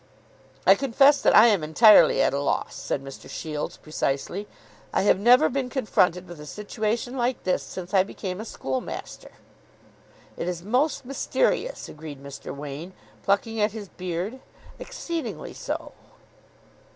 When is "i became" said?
7.93-8.41